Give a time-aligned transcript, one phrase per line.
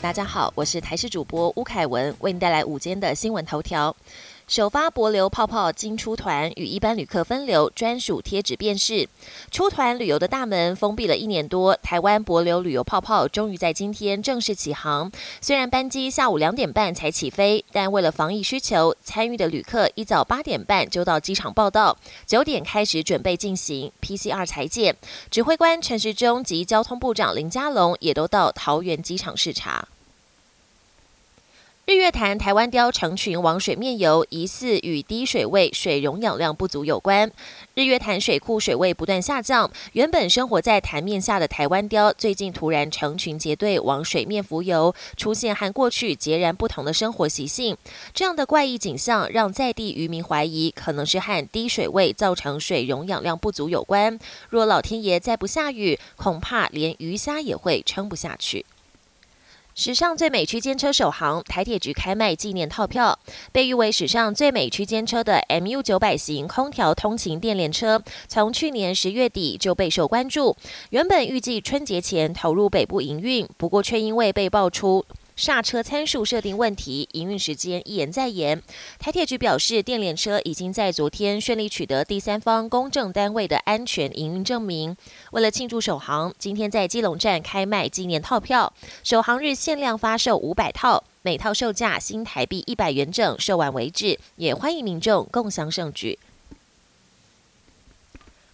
[0.00, 3.94] 大家好，我是台视主播吴凯文，为您带来午间的新闻头条。
[4.48, 9.06] 首发博流泡泡金出团与一般旅客分流专属贴纸辨识，
[9.50, 15.12] 出团旅游的大门封闭了一年多，台湾博流旅游泡泡终于在今天正式起航。
[15.42, 21.94] 虽然班机下午两点半才起飞，但为了防疫需求，参与的旅客一早八点半就到机场报到，
[22.24, 24.96] 九点开始准备进行 PCR 裁剪。
[25.30, 29.86] 指挥官陈时中及交通部长林佳龙也都到桃园机场视察。
[31.88, 37.32] 日月潭台湾雕成群往水面游，疑似与低水位、水溶氧量不足有关。
[37.72, 47.74] 日月潭水库水位不断下降，原本生活在潭面下的台湾雕，最近突然成群结队往水面浮游，出现和过去截然不同的生活习性。
[48.12, 54.18] 这样的怪异景象，让在地渔民怀疑，可能是和低水位造成水溶氧量不足有关。
[54.50, 58.66] 若老天爷再不下雨，恐怕连鱼虾也会撑不下去。
[59.80, 63.16] 史上最美区间车首航，台铁局开卖纪念套票。
[63.52, 70.56] 被誉为史上最美区间车的 MU 九百型空调通勤电联车，从去年十月底就备受关注。
[70.90, 75.06] 原本预计春节前投入北部营运，不过却因为被爆出。
[75.38, 78.60] 刹车参数设定问题，营运时间一延再延。
[78.98, 84.96] 台铁局表示，电联车已经在昨天顺利取得第三方公证单位的安全营运证明。
[85.30, 94.18] 为了庆祝首航，今天在基隆站开卖纪念套票，首航日限量发售五百套，每套售价新台币一百元整，售完为止。
[94.34, 96.18] 也欢迎民众共襄盛举。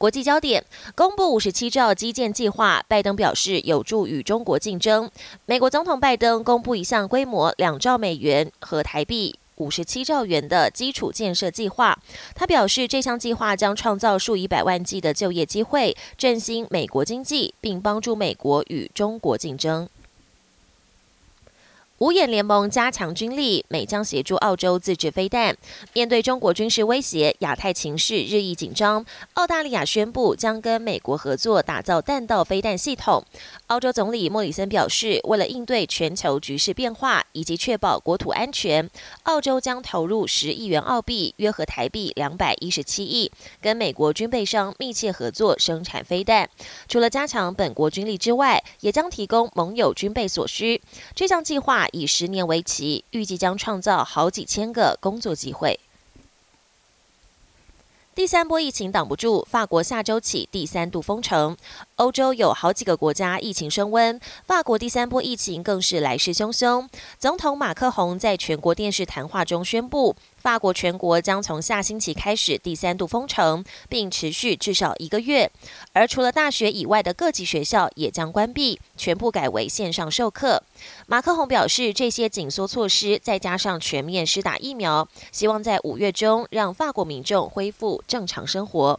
[0.00, 5.10] 国际焦点：公布五十七兆基建计划，拜登表示有助与中国竞争。
[5.44, 11.98] 美国总统拜登公布一项规模两兆美元和台币五十七兆元的基础建设计划。
[12.34, 19.86] 他表示，这项计划将创造数以百万计的就业机会，振兴美国经济，并帮助美国与中国竞争。
[22.00, 25.54] 五眼联盟加强军力，美将协助澳洲自制飞弹。
[25.92, 29.04] 面对中国军事威胁，亚太情势日益紧张。
[29.34, 33.22] 澳大利亚宣布将跟美国合作打造弹道飞弹系统。
[33.66, 38.88] 澳洲总理莫里森表示，为了应对全球局势变化以及确保国土安全，
[39.24, 43.30] 澳洲将投入十亿元澳币（约合台币两百一十七亿），
[43.60, 46.48] 跟美国军备商密切合作生产飞弹。
[46.88, 50.80] 除了加强本国军力之外，也将提供盟友军备所需。
[51.14, 51.88] 这项计划。
[51.92, 55.78] 以十年为期，预计将创造好几千个工作机会。
[58.12, 61.56] 第三波疫情挡不住，法国下周起第三度封城。
[62.00, 66.88] 欧洲有好几个国家疫情升温，法国第三波疫情更是来势汹汹。
[67.18, 70.16] 总统马克宏在全国电视谈话中宣布。
[70.38, 75.50] 法国全国将从下星期开始第三度封城，并持续至少一个月。
[75.92, 80.62] 而除了大学以外的各级学校也将关闭，全部改为线上授课。
[81.06, 88.98] 马克宏表示，这些紧缩措施再加上全面施打疫苗，希望在五月中让法国民众恢复正常生活。